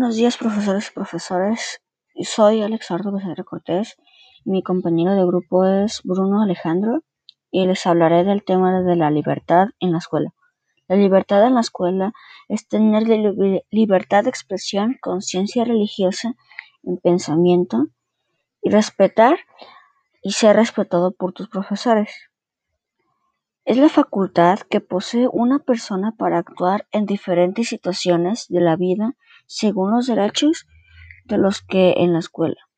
buenos 0.00 0.16
días, 0.16 0.38
profesores 0.38 0.88
y 0.88 0.94
profesores. 0.94 1.82
Soy 2.22 2.62
Alexardo 2.62 3.12
Becerra 3.12 3.44
Cortés. 3.44 3.98
Mi 4.46 4.62
compañero 4.62 5.14
de 5.14 5.26
grupo 5.26 5.66
es 5.66 6.00
Bruno 6.04 6.40
Alejandro 6.40 7.04
y 7.50 7.66
les 7.66 7.86
hablaré 7.86 8.24
del 8.24 8.42
tema 8.42 8.80
de 8.80 8.96
la 8.96 9.10
libertad 9.10 9.66
en 9.78 9.92
la 9.92 9.98
escuela. 9.98 10.32
La 10.88 10.96
libertad 10.96 11.46
en 11.46 11.54
la 11.54 11.60
escuela 11.60 12.14
es 12.48 12.66
tener 12.66 13.02
libertad 13.70 14.24
de 14.24 14.30
expresión, 14.30 14.96
conciencia 15.02 15.66
religiosa 15.66 16.34
en 16.82 16.96
pensamiento 16.96 17.88
y 18.62 18.70
respetar 18.70 19.36
y 20.22 20.30
ser 20.30 20.56
respetado 20.56 21.12
por 21.12 21.34
tus 21.34 21.50
profesores. 21.50 22.30
Es 23.66 23.76
la 23.76 23.90
facultad 23.90 24.60
que 24.60 24.80
posee 24.80 25.28
una 25.30 25.58
persona 25.58 26.12
para 26.16 26.38
actuar 26.38 26.86
en 26.90 27.04
diferentes 27.04 27.68
situaciones 27.68 28.46
de 28.48 28.62
la 28.62 28.76
vida 28.76 29.14
según 29.50 29.90
los 29.90 30.06
derechos 30.06 30.68
de 31.24 31.36
los 31.36 31.60
que 31.60 31.94
en 31.96 32.12
la 32.12 32.20
escuela. 32.20 32.68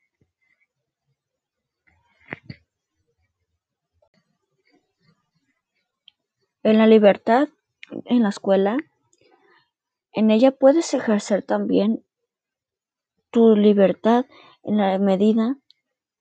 En 6.63 6.79
la 6.79 6.87
libertad 6.87 7.49
en 8.05 8.23
la 8.23 8.29
escuela, 8.29 8.77
en 10.13 10.31
ella 10.31 10.51
puedes 10.51 10.95
ejercer 10.95 11.43
también 11.43 12.03
tu 13.29 13.55
libertad 13.55 14.25
en 14.63 14.77
la 14.77 14.97
medida 14.97 15.57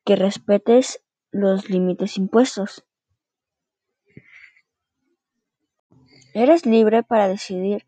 que 0.04 0.16
respetes 0.16 1.02
los 1.30 1.70
límites 1.70 2.18
impuestos. 2.18 2.84
Eres 6.34 6.66
libre 6.66 7.02
para 7.02 7.26
decidir 7.26 7.86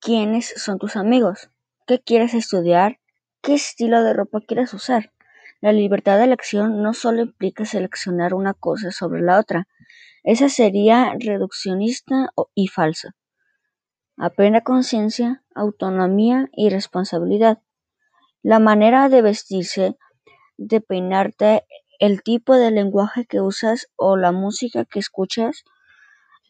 quiénes 0.00 0.52
son 0.56 0.78
tus 0.78 0.94
amigos, 0.94 1.50
qué 1.88 2.00
quieres 2.00 2.34
estudiar, 2.34 3.00
qué 3.42 3.54
estilo 3.54 4.04
de 4.04 4.12
ropa 4.12 4.40
quieres 4.46 4.74
usar. 4.74 5.10
La 5.62 5.72
libertad 5.72 6.18
de 6.18 6.24
elección 6.24 6.82
no 6.82 6.92
solo 6.92 7.22
implica 7.22 7.64
seleccionar 7.64 8.34
una 8.34 8.52
cosa 8.52 8.92
sobre 8.92 9.22
la 9.22 9.40
otra, 9.40 9.66
esa 10.22 10.50
sería 10.50 11.14
reduccionista 11.18 12.28
y 12.54 12.68
falsa. 12.68 13.16
Aprenda 14.18 14.60
conciencia, 14.60 15.42
autonomía 15.54 16.48
y 16.52 16.68
responsabilidad. 16.68 17.62
La 18.42 18.58
manera 18.58 19.08
de 19.08 19.22
vestirse, 19.22 19.96
de 20.58 20.82
peinarte, 20.82 21.64
el 22.00 22.22
tipo 22.22 22.54
de 22.54 22.70
lenguaje 22.70 23.24
que 23.24 23.40
usas 23.40 23.88
o 23.96 24.18
la 24.18 24.30
música 24.30 24.84
que 24.84 24.98
escuchas 24.98 25.64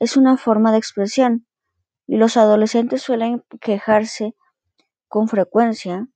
es 0.00 0.16
una 0.16 0.36
forma 0.36 0.72
de 0.72 0.78
expresión 0.78 1.46
y 2.08 2.16
los 2.16 2.36
adolescentes 2.36 3.02
suelen 3.02 3.44
quejarse 3.60 4.34
con 5.08 5.28
frecuencia 5.28 6.08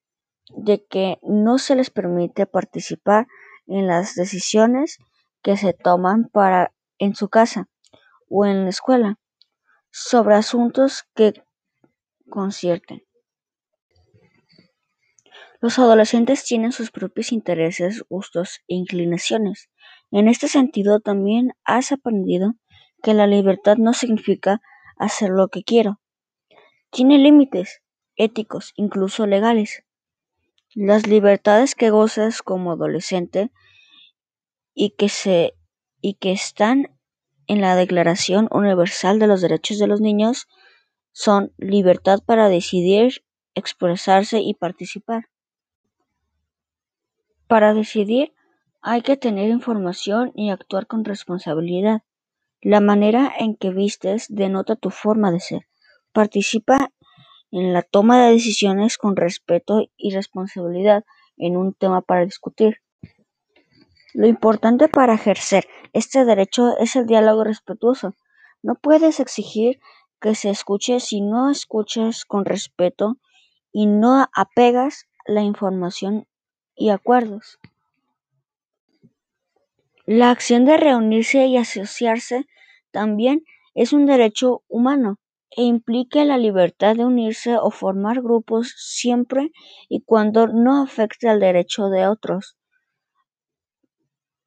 de 0.57 0.85
que 0.85 1.19
no 1.23 1.59
se 1.59 1.75
les 1.75 1.91
permite 1.91 2.47
participar 2.47 3.27
en 3.67 3.87
las 3.87 4.15
decisiones 4.15 4.99
que 5.43 5.57
se 5.57 5.73
toman 5.73 6.29
para 6.29 6.73
en 6.99 7.15
su 7.15 7.29
casa 7.29 7.69
o 8.29 8.47
en 8.47 8.65
la 8.65 8.71
escuela 8.71 9.19
sobre 9.91 10.35
asuntos 10.35 11.05
que 11.15 11.35
concierten. 12.31 13.03
Los 15.61 15.79
adolescentes 15.79 16.45
tienen 16.45 16.73
sus 16.73 16.91
propios 16.91 17.31
intereses, 17.31 18.03
gustos 18.09 18.61
e 18.67 18.75
inclinaciones. 18.75 19.71
En 20.11 20.27
este 20.27 20.49
sentido, 20.49 21.01
también 21.01 21.53
has 21.65 21.93
aprendido 21.93 22.55
que 23.03 23.15
la 23.15 23.27
libertad 23.27 23.77
no 23.77 23.93
significa 23.93 24.61
hacer 24.97 25.31
lo 25.31 25.49
que 25.49 25.63
quiero. 25.63 26.01
Tiene 26.91 27.19
límites 27.19 27.82
éticos, 28.17 28.73
incluso 28.77 29.27
legales. 29.27 29.85
Las 30.75 31.07
libertades 31.07 31.75
que 31.75 31.91
gozas 31.91 32.43
como 32.43 32.73
adolescente 32.73 33.51
y 34.75 34.91
que 34.91 35.09
se 35.09 35.55
y 36.01 36.15
que 36.15 36.33
están 36.33 36.99
en 37.47 37.61
la 37.61 37.77
Declaración 37.77 38.49
Universal 38.51 39.19
de 39.19 39.27
los 39.27 39.41
Derechos 39.41 39.79
de 39.79 39.87
los 39.87 40.01
Niños 40.01 40.49
son 41.13 41.53
libertad 41.59 42.21
para 42.25 42.49
decidir, 42.49 43.25
expresarse 43.55 44.41
y 44.41 44.55
participar. 44.55 45.29
Para 47.47 47.75
decidir 47.75 48.33
hay 48.81 49.03
que 49.03 49.17
tener 49.17 49.51
información 49.51 50.33
y 50.35 50.51
actuar 50.51 50.87
con 50.87 51.05
responsabilidad. 51.05 52.03
La 52.61 52.81
manera 52.81 53.33
en 53.39 53.55
que 53.57 53.71
vistes 53.71 54.27
denota 54.29 54.75
tu 54.75 54.91
forma 54.91 55.31
de 55.31 55.41
ser. 55.41 55.69
Participa 56.13 56.93
en 57.53 57.73
la 57.73 57.83
toma 57.83 58.25
de 58.25 58.33
decisiones 58.33 58.99
con 58.99 59.15
respeto 59.15 59.87
y 59.97 60.13
responsabilidad 60.15 61.05
en 61.37 61.57
un 61.57 61.75
tema 61.75 62.01
para 62.01 62.25
discutir. 62.25 62.79
Lo 64.15 64.27
importante 64.27 64.89
para 64.89 65.15
ejercer 65.15 65.69
este 65.93 66.25
derecho 66.25 66.77
es 66.79 66.97
el 66.97 67.07
diálogo 67.07 67.45
respetuoso. 67.45 68.15
No 68.63 68.75
puedes 68.75 69.21
exigir 69.21 69.81
que 70.21 70.35
se 70.35 70.51
escuche 70.51 71.01
si 71.01 71.21
no 71.21 71.51
escuchas 71.51 72.25
con 72.25 72.45
respeto 72.45 73.19
y 73.71 73.87
no 73.87 74.29
apegas 74.35 75.07
la 75.27 75.43
información 75.43 76.27
y 76.75 76.91
acuerdos. 76.91 77.59
La 80.07 80.31
acción 80.31 80.65
de 80.65 80.77
reunirse 80.77 81.47
y 81.47 81.57
asociarse 81.59 82.47
también 82.91 83.45
es 83.75 83.93
un 83.93 84.07
derecho 84.07 84.63
humano 84.69 85.19
e 85.57 85.63
implica 85.63 86.25
la 86.25 86.39
libertad 86.39 86.97
de 86.97 87.05
unirse 87.05 87.57
o 87.57 87.71
formar 87.71 88.23
grupos 88.23 88.75
siempre 88.77 89.53
y 89.89 90.03
cuando 90.03 90.47
no 90.47 90.83
afecte 90.83 91.29
al 91.29 91.41
derecho 91.41 91.89
de 91.89 92.07
otros. 92.07 92.57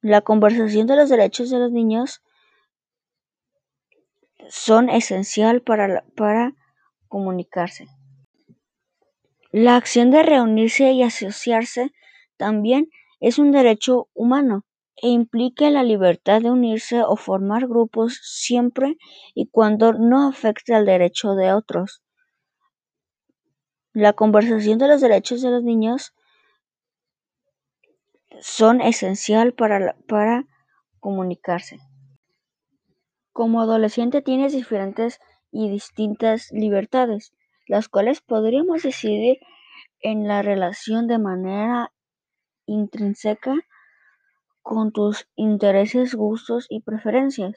La 0.00 0.20
conversación 0.20 0.86
de 0.86 0.96
los 0.96 1.08
derechos 1.08 1.50
de 1.50 1.58
los 1.58 1.70
niños 1.70 2.22
son 4.48 4.88
esencial 4.88 5.62
para, 5.62 6.04
para 6.16 6.52
comunicarse. 7.08 7.88
La 9.52 9.76
acción 9.76 10.10
de 10.10 10.22
reunirse 10.22 10.92
y 10.92 11.02
asociarse 11.02 11.92
también 12.36 12.88
es 13.20 13.38
un 13.38 13.52
derecho 13.52 14.08
humano 14.12 14.64
e 14.96 15.08
implica 15.08 15.70
la 15.70 15.82
libertad 15.82 16.40
de 16.40 16.50
unirse 16.50 17.02
o 17.02 17.16
formar 17.16 17.66
grupos 17.66 18.18
siempre 18.22 18.96
y 19.34 19.48
cuando 19.48 19.92
no 19.92 20.28
afecte 20.28 20.74
al 20.74 20.86
derecho 20.86 21.34
de 21.34 21.52
otros. 21.52 22.02
La 23.92 24.14
conversación 24.14 24.78
de 24.78 24.88
los 24.88 25.00
derechos 25.00 25.42
de 25.42 25.50
los 25.50 25.62
niños 25.62 26.14
son 28.40 28.80
esencial 28.80 29.54
para, 29.54 29.96
para 30.08 30.44
comunicarse. 31.00 31.78
Como 33.32 33.60
adolescente 33.60 34.22
tienes 34.22 34.52
diferentes 34.52 35.20
y 35.50 35.70
distintas 35.70 36.50
libertades, 36.52 37.32
las 37.66 37.88
cuales 37.88 38.20
podríamos 38.20 38.82
decidir 38.82 39.38
en 40.00 40.26
la 40.26 40.42
relación 40.42 41.06
de 41.06 41.18
manera 41.18 41.92
intrínseca 42.66 43.54
con 44.66 44.90
tus 44.90 45.28
intereses, 45.36 46.16
gustos 46.16 46.66
y 46.68 46.80
preferencias, 46.80 47.54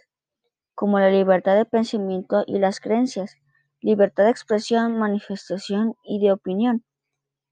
como 0.75 0.99
la 0.99 1.09
libertad 1.09 1.55
de 1.55 1.65
pensamiento 1.65 2.43
y 2.45 2.59
las 2.59 2.79
creencias, 2.79 3.35
libertad 3.81 4.25
de 4.25 4.29
expresión, 4.29 4.95
manifestación 4.99 5.95
y 6.03 6.19
de 6.19 6.31
opinión, 6.31 6.85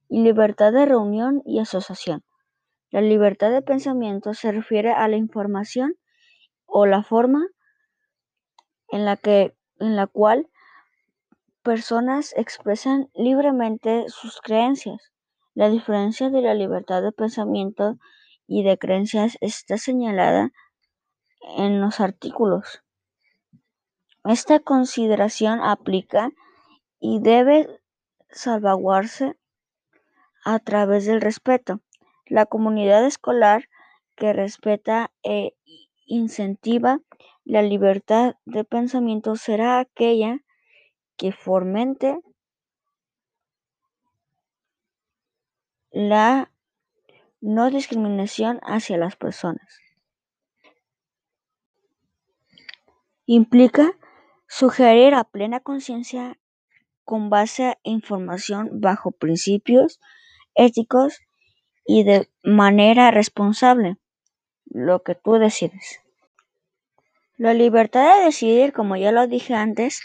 y 0.10 0.22
libertad 0.22 0.74
de 0.74 0.86
reunión 0.86 1.42
y 1.44 1.58
asociación. 1.58 2.24
La 2.92 3.02
libertad 3.02 3.50
de 3.50 3.64
pensamiento 3.64 4.36
se 4.36 4.52
refiere 4.52 4.92
a 4.92 5.08
la 5.08 5.16
información 5.16 5.96
o 6.68 6.86
la 6.86 7.02
forma 7.02 7.48
en 8.90 9.06
la, 9.06 9.18
que, 9.18 9.56
en 9.80 9.96
la 9.96 10.06
cual 10.06 10.52
personas 11.64 12.32
expresan 12.38 13.10
libremente 13.16 14.06
sus 14.10 14.40
creencias. 14.40 15.12
La 15.56 15.68
diferencia 15.70 16.30
de 16.30 16.44
la 16.44 16.54
libertad 16.54 17.02
de 17.02 17.12
pensamiento 17.12 17.98
y 18.48 18.64
de 18.64 18.78
creencias 18.78 19.38
está 19.42 19.78
señalada 19.78 20.52
en 21.58 21.82
los 21.82 22.00
artículos. 22.00 22.84
Esta 24.24 24.60
consideración 24.60 25.60
aplica 25.62 26.32
y 27.00 27.20
debe 27.20 27.68
salvaguardarse 28.30 29.38
a 30.44 30.60
través 30.60 31.06
del 31.06 31.22
respeto. 31.22 31.82
La 32.26 32.46
comunidad 32.46 33.06
escolar 33.06 33.70
que 34.16 34.34
respeta 34.34 35.12
e 35.24 35.56
incentiva 36.06 37.00
la 37.46 37.62
libertad 37.62 38.36
de 38.46 38.64
pensamiento 38.64 39.36
será 39.36 39.80
aquella 39.80 40.40
que 41.16 41.32
fomente 41.32 42.20
la 45.92 46.52
no 47.42 47.70
discriminación 47.70 48.60
hacia 48.64 48.98
las 48.98 49.16
personas. 49.16 49.80
Implica 53.26 53.92
sugerir 54.48 55.14
a 55.14 55.24
plena 55.24 55.60
conciencia 55.60 56.40
con 57.04 57.30
base 57.30 57.66
a 57.66 57.78
información 57.84 58.82
bajo 58.82 59.12
principios 59.12 60.00
éticos 60.56 61.20
y 61.86 62.04
de 62.04 62.30
manera 62.44 63.12
responsable, 63.12 63.98
lo 64.66 65.04
que 65.04 65.16
tú 65.16 65.34
decides. 65.34 66.02
La 67.38 67.54
libertad 67.54 68.18
de 68.18 68.26
decidir, 68.26 68.74
como 68.74 68.98
ya 68.98 69.12
lo 69.12 69.28
dije 69.28 69.54
antes, 69.54 70.02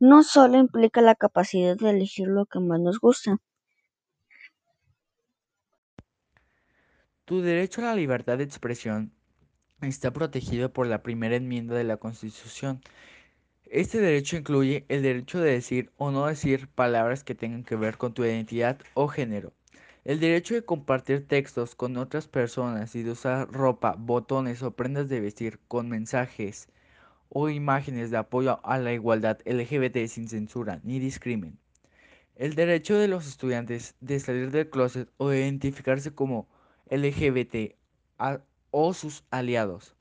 no 0.00 0.22
solo 0.22 0.58
implica 0.58 1.00
la 1.00 1.14
capacidad 1.14 1.76
de 1.76 1.90
elegir 1.90 2.28
lo 2.28 2.46
que 2.46 2.60
más 2.60 2.78
nos 2.78 3.00
gusta. 3.00 3.38
Tu 7.26 7.40
derecho 7.40 7.80
a 7.80 7.84
la 7.84 7.94
libertad 7.94 8.36
de 8.36 8.44
expresión 8.44 9.10
está 9.80 10.12
protegido 10.12 10.74
por 10.74 10.86
la 10.86 11.02
primera 11.02 11.36
enmienda 11.36 11.74
de 11.74 11.84
la 11.84 11.96
Constitución. 11.96 12.82
Este 13.64 13.98
derecho 13.98 14.36
incluye 14.36 14.84
el 14.88 15.00
derecho 15.00 15.40
de 15.40 15.52
decir 15.52 15.90
o 15.96 16.10
no 16.10 16.26
decir 16.26 16.68
palabras 16.68 17.24
que 17.24 17.34
tengan 17.34 17.64
que 17.64 17.76
ver 17.76 17.96
con 17.96 18.12
tu 18.12 18.26
identidad 18.26 18.78
o 18.92 19.08
género, 19.08 19.54
el 20.04 20.20
derecho 20.20 20.52
de 20.52 20.66
compartir 20.66 21.26
textos 21.26 21.74
con 21.74 21.96
otras 21.96 22.28
personas 22.28 22.94
y 22.94 23.02
de 23.02 23.12
usar 23.12 23.50
ropa, 23.50 23.94
botones 23.98 24.62
o 24.62 24.72
prendas 24.72 25.08
de 25.08 25.20
vestir 25.20 25.60
con 25.66 25.88
mensajes 25.88 26.68
o 27.30 27.48
imágenes 27.48 28.10
de 28.10 28.18
apoyo 28.18 28.60
a 28.64 28.76
la 28.76 28.92
igualdad 28.92 29.38
LGBT 29.46 30.08
sin 30.08 30.28
censura 30.28 30.80
ni 30.84 30.98
discrimen. 30.98 31.58
El 32.36 32.54
derecho 32.54 32.98
de 32.98 33.08
los 33.08 33.26
estudiantes 33.26 33.94
de 34.00 34.20
salir 34.20 34.50
del 34.50 34.68
closet 34.68 35.08
o 35.16 35.30
de 35.30 35.40
identificarse 35.40 36.14
como 36.14 36.48
LGBT 36.90 37.74
o 38.70 38.94
sus 38.94 39.24
aliados. 39.30 39.94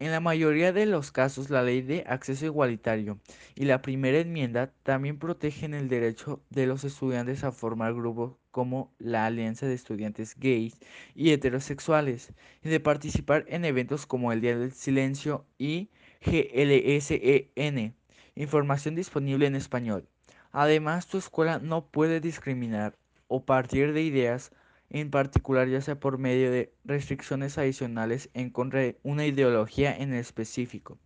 En 0.00 0.12
la 0.12 0.20
mayoría 0.20 0.72
de 0.72 0.86
los 0.86 1.10
casos, 1.10 1.50
la 1.50 1.64
ley 1.64 1.82
de 1.82 2.04
acceso 2.06 2.46
igualitario 2.46 3.18
y 3.56 3.64
la 3.64 3.82
primera 3.82 4.18
enmienda 4.18 4.72
también 4.84 5.18
protegen 5.18 5.74
el 5.74 5.88
derecho 5.88 6.40
de 6.50 6.68
los 6.68 6.84
estudiantes 6.84 7.42
a 7.42 7.50
formar 7.50 7.94
grupos 7.94 8.36
como 8.52 8.94
la 8.98 9.26
Alianza 9.26 9.66
de 9.66 9.74
Estudiantes 9.74 10.36
Gays 10.38 10.78
y 11.16 11.32
Heterosexuales 11.32 12.32
y 12.62 12.68
de 12.68 12.78
participar 12.78 13.44
en 13.48 13.64
eventos 13.64 14.06
como 14.06 14.30
el 14.30 14.40
Día 14.40 14.56
del 14.56 14.72
Silencio 14.72 15.44
y 15.58 15.90
GLSEN. 16.24 17.96
Información 18.36 18.94
disponible 18.94 19.46
en 19.46 19.56
español. 19.56 20.08
Además, 20.52 21.08
tu 21.08 21.18
escuela 21.18 21.58
no 21.58 21.86
puede 21.86 22.20
discriminar 22.20 22.96
o 23.26 23.44
partir 23.44 23.92
de 23.92 24.02
ideas 24.02 24.52
en 24.90 25.10
particular 25.10 25.68
ya 25.68 25.80
sea 25.80 26.00
por 26.00 26.18
medio 26.18 26.50
de 26.50 26.72
restricciones 26.84 27.58
adicionales 27.58 28.30
en 28.34 28.50
contra 28.50 28.80
de 28.80 28.98
una 29.02 29.26
ideología 29.26 29.96
en 29.96 30.14
específico. 30.14 30.98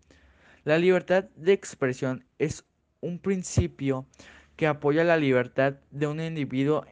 La 0.65 0.79
libertad 0.79 1.25
de 1.35 1.53
expresión 1.53 2.25
es 2.39 2.65
un 3.01 3.19
principio 3.19 4.07
que 4.57 4.67
apoya 4.67 5.03
la 5.03 5.17
libertad 5.17 5.75
de 5.91 6.07
un 6.07 6.21
individuo, 6.21 6.87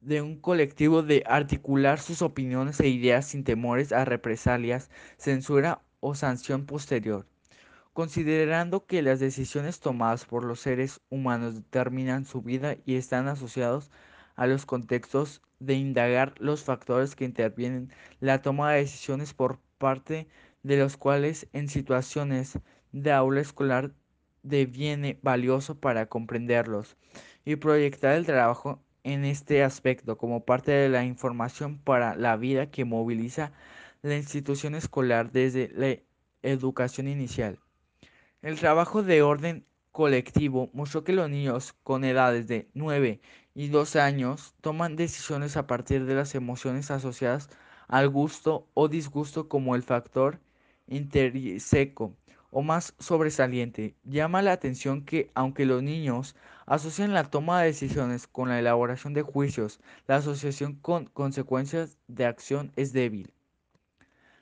de 0.00 0.20
un 0.22 0.40
colectivo 0.40 1.02
de 1.02 1.22
articular 1.26 2.00
sus 2.00 2.22
opiniones 2.22 2.80
e 2.80 2.88
ideas 2.88 3.26
sin 3.26 3.44
temores 3.44 3.92
a 3.92 4.04
represalias, 4.04 4.90
censura 5.16 5.82
o 6.00 6.14
sanción 6.14 6.66
posterior. 6.66 7.26
Considerando 7.92 8.84
que 8.84 9.00
las 9.00 9.20
decisiones 9.20 9.80
tomadas 9.80 10.26
por 10.26 10.44
los 10.44 10.60
seres 10.60 11.00
humanos 11.08 11.54
determinan 11.54 12.26
su 12.26 12.42
vida 12.42 12.76
y 12.84 12.96
están 12.96 13.28
asociados 13.28 13.90
a 14.36 14.46
los 14.46 14.66
contextos 14.66 15.42
de 15.58 15.74
indagar 15.74 16.34
los 16.38 16.62
factores 16.62 17.16
que 17.16 17.24
intervienen 17.24 17.90
la 18.20 18.42
toma 18.42 18.72
de 18.72 18.80
decisiones 18.80 19.34
por 19.34 19.58
parte 19.78 20.28
de 20.62 20.76
los 20.76 20.96
cuales 20.96 21.48
en 21.52 21.68
situaciones 21.68 22.58
de 22.92 23.12
aula 23.12 23.40
escolar 23.40 23.92
deviene 24.42 25.18
valioso 25.22 25.78
para 25.78 26.06
comprenderlos 26.06 26.96
y 27.44 27.56
proyectar 27.56 28.14
el 28.14 28.26
trabajo 28.26 28.82
en 29.04 29.24
este 29.24 29.62
aspecto 29.62 30.18
como 30.18 30.44
parte 30.44 30.72
de 30.72 30.88
la 30.88 31.04
información 31.04 31.78
para 31.78 32.16
la 32.16 32.36
vida 32.36 32.70
que 32.70 32.84
moviliza 32.84 33.52
la 34.02 34.16
institución 34.16 34.74
escolar 34.74 35.30
desde 35.30 35.70
la 35.74 35.96
educación 36.42 37.08
inicial. 37.08 37.58
El 38.42 38.58
trabajo 38.58 39.02
de 39.02 39.22
orden 39.22 39.64
colectivo 39.96 40.68
mostró 40.74 41.04
que 41.04 41.14
los 41.14 41.30
niños 41.30 41.74
con 41.82 42.04
edades 42.04 42.46
de 42.46 42.68
9 42.74 43.18
y 43.54 43.68
12 43.68 43.98
años 43.98 44.54
toman 44.60 44.94
decisiones 44.94 45.56
a 45.56 45.66
partir 45.66 46.04
de 46.04 46.14
las 46.14 46.34
emociones 46.34 46.90
asociadas 46.90 47.48
al 47.88 48.10
gusto 48.10 48.68
o 48.74 48.88
disgusto 48.88 49.48
como 49.48 49.74
el 49.74 49.82
factor 49.82 50.38
interseco 50.86 52.14
o 52.50 52.60
más 52.60 52.94
sobresaliente. 52.98 53.94
Llama 54.04 54.42
la 54.42 54.52
atención 54.52 55.02
que 55.02 55.30
aunque 55.34 55.64
los 55.64 55.82
niños 55.82 56.36
asocian 56.66 57.14
la 57.14 57.30
toma 57.30 57.62
de 57.62 57.68
decisiones 57.68 58.26
con 58.26 58.50
la 58.50 58.58
elaboración 58.58 59.14
de 59.14 59.22
juicios, 59.22 59.80
la 60.06 60.16
asociación 60.16 60.74
con 60.74 61.06
consecuencias 61.06 61.96
de 62.06 62.26
acción 62.26 62.70
es 62.76 62.92
débil. 62.92 63.32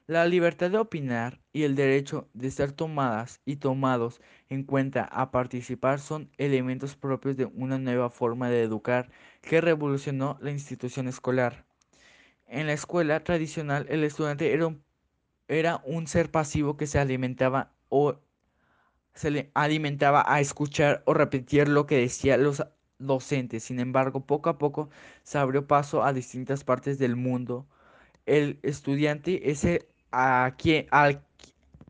La 0.08 0.26
libertad 0.26 0.72
de 0.72 0.78
opinar 0.78 1.43
y 1.54 1.62
el 1.62 1.76
derecho 1.76 2.28
de 2.34 2.50
ser 2.50 2.72
tomadas 2.72 3.40
y 3.46 3.56
tomados 3.56 4.20
en 4.50 4.64
cuenta 4.64 5.04
a 5.04 5.30
participar 5.30 6.00
son 6.00 6.28
elementos 6.36 6.96
propios 6.96 7.36
de 7.36 7.46
una 7.46 7.78
nueva 7.78 8.10
forma 8.10 8.50
de 8.50 8.62
educar 8.62 9.08
que 9.40 9.60
revolucionó 9.60 10.36
la 10.40 10.50
institución 10.50 11.06
escolar. 11.06 11.64
En 12.48 12.66
la 12.66 12.72
escuela 12.72 13.22
tradicional 13.22 13.86
el 13.88 14.02
estudiante 14.02 14.52
era 14.52 14.66
un, 14.66 14.82
era 15.46 15.80
un 15.84 16.08
ser 16.08 16.30
pasivo 16.32 16.76
que 16.76 16.88
se 16.88 16.98
alimentaba 16.98 17.72
o 17.88 18.16
se 19.14 19.30
le 19.30 19.50
alimentaba 19.54 20.24
a 20.26 20.40
escuchar 20.40 21.04
o 21.06 21.14
repetir 21.14 21.68
lo 21.68 21.86
que 21.86 21.98
decían 21.98 22.42
los 22.42 22.66
docentes. 22.98 23.62
Sin 23.62 23.78
embargo, 23.78 24.26
poco 24.26 24.50
a 24.50 24.58
poco 24.58 24.90
se 25.22 25.38
abrió 25.38 25.68
paso 25.68 26.02
a 26.02 26.12
distintas 26.12 26.64
partes 26.64 26.98
del 26.98 27.14
mundo. 27.14 27.68
El 28.26 28.58
estudiante 28.62 29.50
es 29.52 29.64
el 29.64 29.86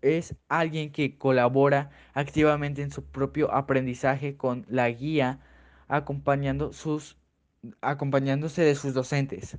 es 0.05 0.37
alguien 0.49 0.93
que 0.93 1.17
colabora 1.17 1.91
activamente 2.13 2.83
en 2.83 2.91
su 2.91 3.05
propio 3.05 3.53
aprendizaje 3.53 4.37
con 4.37 4.67
la 4.69 4.91
guía, 4.91 5.41
acompañando 5.89 6.73
sus, 6.75 7.17
acompañándose 7.81 8.63
de 8.63 8.75
sus 8.75 8.93
docentes. 8.93 9.59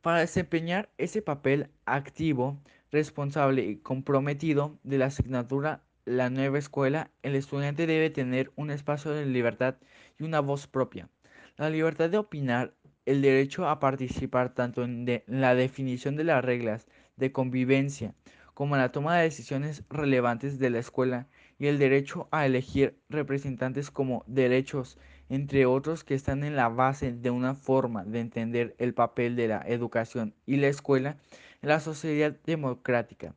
Para 0.00 0.20
desempeñar 0.20 0.90
ese 0.98 1.22
papel 1.22 1.70
activo, 1.86 2.60
responsable 2.90 3.62
y 3.64 3.76
comprometido 3.76 4.78
de 4.82 4.98
la 4.98 5.06
asignatura 5.06 5.84
La 6.04 6.30
nueva 6.30 6.58
escuela, 6.58 7.10
el 7.22 7.34
estudiante 7.36 7.86
debe 7.86 8.08
tener 8.08 8.50
un 8.56 8.70
espacio 8.70 9.10
de 9.10 9.26
libertad 9.26 9.76
y 10.18 10.24
una 10.24 10.40
voz 10.40 10.66
propia. 10.66 11.10
La 11.58 11.68
libertad 11.68 12.08
de 12.08 12.16
opinar 12.16 12.74
el 13.04 13.22
derecho 13.22 13.68
a 13.68 13.78
participar 13.78 14.54
tanto 14.54 14.84
en, 14.84 15.06
la 15.26 15.54
definición 15.54 16.16
de 16.16 16.24
las 16.24 16.44
reglas 16.44 16.88
de 17.16 17.30
convivencia 17.30 18.14
como 18.58 18.76
la 18.76 18.90
toma 18.90 19.16
de 19.16 19.22
decisiones 19.22 19.84
relevantes 19.88 20.58
de 20.58 20.68
la 20.68 20.80
escuela 20.80 21.28
y 21.60 21.68
el 21.68 21.78
derecho 21.78 22.26
a 22.32 22.44
elegir 22.44 22.98
representantes 23.08 23.92
como 23.92 24.24
derechos, 24.26 24.98
entre 25.28 25.64
otros 25.64 26.02
que 26.02 26.14
están 26.14 26.42
en 26.42 26.56
la 26.56 26.68
base 26.68 27.12
de 27.12 27.30
una 27.30 27.54
forma 27.54 28.04
de 28.04 28.18
entender 28.18 28.74
el 28.78 28.94
papel 28.94 29.36
de 29.36 29.46
la 29.46 29.62
educación 29.64 30.34
y 30.44 30.56
la 30.56 30.66
escuela 30.66 31.18
en 31.62 31.68
la 31.68 31.78
sociedad 31.78 32.36
democrática. 32.46 33.32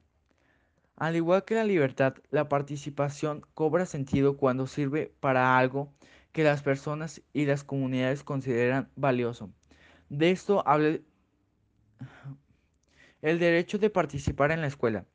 Al 0.95 1.15
igual 1.15 1.45
que 1.45 1.53
la 1.53 1.65
libertad, 1.65 2.15
la 2.31 2.49
participación 2.49 3.45
cobra 3.53 3.85
sentido 3.85 4.37
cuando 4.37 4.65
sirve 4.65 5.13
para 5.19 5.59
algo 5.59 5.93
que 6.31 6.43
las 6.43 6.63
personas 6.63 7.21
y 7.31 7.45
las 7.45 7.63
comunidades 7.63 8.23
consideran 8.23 8.89
valioso. 8.95 9.51
De 10.09 10.31
esto 10.31 10.67
habla 10.67 10.97
el 13.21 13.39
derecho 13.39 13.77
de 13.77 13.89
participar 13.89 14.51
en 14.51 14.61
la 14.61 14.67
escuela. 14.67 15.05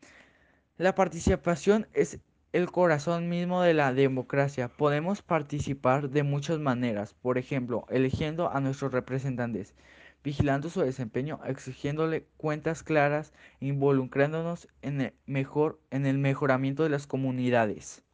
La 0.78 0.94
participación 0.94 1.88
es 1.92 2.20
el 2.52 2.70
corazón 2.70 3.28
mismo 3.28 3.62
de 3.62 3.74
la 3.74 3.92
democracia. 3.92 4.68
Podemos 4.68 5.22
participar 5.22 6.10
de 6.10 6.22
muchas 6.22 6.58
maneras, 6.58 7.14
por 7.14 7.38
ejemplo, 7.38 7.86
eligiendo 7.90 8.50
a 8.50 8.60
nuestros 8.60 8.92
representantes, 8.92 9.74
vigilando 10.22 10.70
su 10.70 10.80
desempeño, 10.80 11.40
exigiéndole 11.44 12.26
cuentas 12.36 12.82
claras, 12.82 13.32
involucrándonos 13.60 14.68
en 14.82 15.00
el, 15.00 15.14
mejor, 15.26 15.80
en 15.90 16.06
el 16.06 16.18
mejoramiento 16.18 16.82
de 16.82 16.90
las 16.90 17.06
comunidades. 17.06 18.04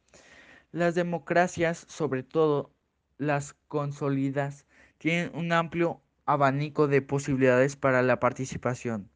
Las 0.71 0.95
democracias, 0.95 1.85
sobre 1.87 2.23
todo 2.23 2.71
las 3.17 3.53
consolidas, 3.67 4.65
tienen 4.97 5.31
un 5.35 5.51
amplio 5.51 6.01
abanico 6.25 6.87
de 6.87 7.01
posibilidades 7.01 7.75
para 7.75 8.01
la 8.01 8.19
participación. 8.19 9.12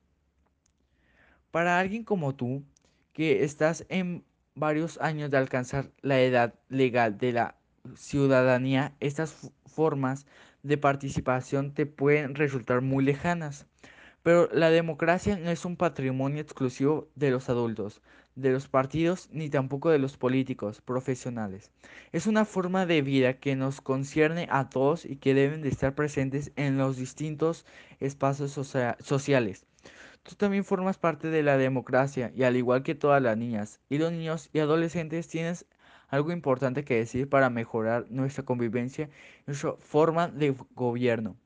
Para 1.52 1.80
alguien 1.80 2.04
como 2.04 2.36
tú, 2.36 2.64
que 3.14 3.44
estás 3.44 3.86
en 3.90 4.24
varios 4.54 5.00
años 5.00 5.32
de 5.32 5.38
alcanzar 5.38 5.92
la 6.02 6.20
edad 6.20 6.54
legal 6.70 7.18
de 7.18 7.32
la 7.32 7.56
ciudadanía, 7.96 8.96
estas 9.00 9.52
formas 9.66 10.26
de 10.64 10.78
participación 10.78 11.74
te 11.74 11.86
pueden 11.86 12.36
resultar 12.36 12.82
muy 12.82 13.04
lejanas. 13.04 13.66
Pero 14.24 14.50
la 14.52 14.70
democracia 14.72 15.38
no 15.38 15.50
es 15.50 15.64
un 15.64 15.78
patrimonio 15.78 16.42
exclusivo 16.42 17.08
de 17.16 17.32
los 17.32 17.50
adultos, 17.50 18.02
de 18.36 18.52
los 18.52 18.68
partidos, 18.68 19.30
ni 19.32 19.50
tampoco 19.50 19.90
de 19.90 20.00
los 20.00 20.18
políticos 20.18 20.82
profesionales. 20.82 21.72
Es 22.12 22.28
una 22.28 22.44
forma 22.44 22.86
de 22.86 23.02
vida 23.02 23.36
que 23.36 23.56
nos 23.56 23.80
concierne 23.80 24.48
a 24.52 24.70
todos 24.70 25.06
y 25.06 25.16
que 25.16 25.34
deben 25.34 25.62
de 25.62 25.70
estar 25.70 25.96
presentes 25.96 26.52
en 26.58 26.78
los 26.78 26.98
distintos 26.98 27.66
espacios 28.02 28.52
sociales. 29.00 29.66
Tú 30.28 30.36
también 30.36 30.66
formas 30.66 30.98
parte 30.98 31.30
de 31.30 31.42
la 31.42 31.58
democracia 31.58 32.34
y 32.36 32.44
al 32.44 32.58
igual 32.58 32.84
que 32.84 32.96
todas 32.96 33.22
las 33.22 33.38
niñas 33.38 33.80
y 33.90 33.98
los 33.98 34.12
niños 34.12 34.50
y 34.52 34.60
adolescentes 34.60 35.30
tienes 35.30 35.66
algo 36.10 36.34
importante 36.34 36.84
que 36.84 36.98
decir 36.98 37.30
para 37.30 37.50
mejorar 37.50 38.08
nuestra 38.10 38.44
convivencia, 38.44 39.10
nuestra 39.46 39.76
forma 39.80 40.28
de 40.28 40.54
gobierno. 40.76 41.38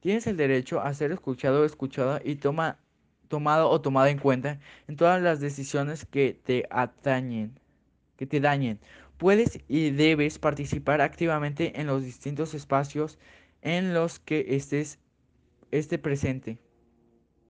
Tienes 0.00 0.26
el 0.26 0.36
derecho 0.36 0.82
a 0.82 0.92
ser 0.92 1.12
escuchado 1.12 1.62
o 1.62 1.64
escuchada 1.64 2.20
y 2.22 2.36
toma, 2.36 2.78
tomado 3.28 3.70
o 3.70 3.80
tomada 3.80 4.10
en 4.10 4.18
cuenta 4.18 4.60
en 4.86 4.96
todas 4.96 5.22
las 5.22 5.40
decisiones 5.40 6.04
que 6.04 6.38
te 6.44 6.66
atañen, 6.68 7.58
que 8.18 8.26
te 8.26 8.40
dañen. 8.40 8.80
Puedes 9.16 9.60
y 9.66 9.92
debes 9.92 10.38
participar 10.38 11.00
activamente 11.00 11.80
en 11.80 11.86
los 11.86 12.04
distintos 12.04 12.52
espacios 12.52 13.18
en 13.62 13.94
los 13.94 14.18
que 14.18 14.44
estés 14.56 14.98
esté 15.70 15.98
presente. 15.98 16.58